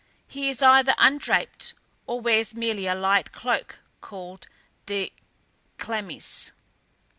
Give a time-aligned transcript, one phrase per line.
[0.27, 1.75] He is either undraped,
[2.07, 4.47] or wears merely the light cloak called
[4.87, 5.13] the
[5.77, 6.53] chlamys.